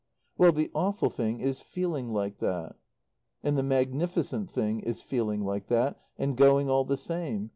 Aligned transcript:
"Well 0.35 0.51
the 0.51 0.71
awful 0.73 1.11
thing 1.11 1.41
is 1.41 1.59
'feeling 1.61 2.11
like 2.11 2.39
that.'" 2.39 2.75
"And 3.43 3.55
the 3.55 3.61
magnificent 3.61 4.49
thing 4.49 4.79
is 4.79 4.99
'feeling 5.03 5.43
like 5.45 5.67
that,' 5.67 5.99
and 6.17 6.35
going 6.35 6.71
all 6.71 6.85
the 6.85 6.97
same. 6.97 7.49